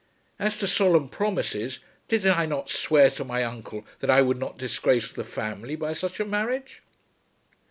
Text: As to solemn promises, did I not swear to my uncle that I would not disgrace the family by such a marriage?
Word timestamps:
As 0.39 0.57
to 0.57 0.65
solemn 0.65 1.09
promises, 1.09 1.77
did 2.07 2.25
I 2.25 2.47
not 2.47 2.71
swear 2.71 3.11
to 3.11 3.23
my 3.23 3.43
uncle 3.43 3.85
that 3.99 4.09
I 4.09 4.23
would 4.23 4.39
not 4.39 4.57
disgrace 4.57 5.11
the 5.11 5.23
family 5.23 5.75
by 5.75 5.93
such 5.93 6.19
a 6.19 6.25
marriage? 6.25 6.81